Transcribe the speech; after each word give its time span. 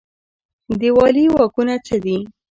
د 0.79 0.81
والي 0.97 1.25
واکونه 1.33 1.75
څه 1.85 1.95
دي؟ 2.03 2.17